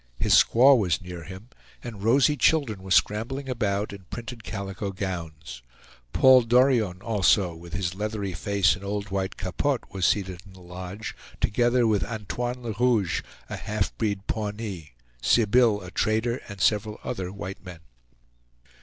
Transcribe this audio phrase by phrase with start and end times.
[0.17, 1.49] His squaw was near him,
[1.83, 5.61] and rosy children were scrambling about in printed calico gowns;
[6.11, 10.59] Paul Dorion also, with his leathery face and old white capote, was seated in the
[10.59, 16.99] lodge, together with Antoine Le Rouge, a half breed Pawnee, Sibille, a trader, and several
[17.03, 17.81] other white men.